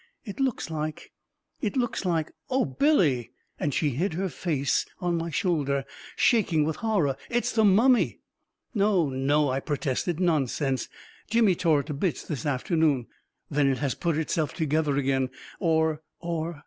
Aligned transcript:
It 0.25 0.39
looks 0.39 0.71
like— 0.71 1.11
it 1.61 1.77
looks 1.77 2.05
like— 2.05 2.31
oh, 2.49 2.65
Billy 2.65 3.19
I" 3.19 3.29
and 3.63 3.71
she 3.71 3.91
hid 3.91 4.13
her 4.15 4.29
face 4.29 4.83
on 4.99 5.15
my 5.15 5.29
shoulder, 5.29 5.85
shaking 6.15 6.63
with 6.65 6.77
horror." 6.77 7.15
It's 7.29 7.51
the 7.51 7.63
mummy 7.63 8.01
I" 8.01 8.05
44 8.73 8.79
No, 8.79 9.09
no," 9.11 9.49
I 9.51 9.59
protested." 9.59 10.19
Nonsense 10.19 10.89
I 10.91 11.33
Jimmy 11.33 11.53
tore 11.53 11.81
it 11.81 11.85
to 11.85 11.93
bits 11.93 12.23
this 12.23 12.47
afternoon!" 12.47 13.05
"Then 13.51 13.67
it 13.69 13.77
has 13.77 13.93
put 13.93 14.17
itself 14.17 14.55
together 14.55 14.97
again— 14.97 15.29
or, 15.59 16.01
or 16.19 16.59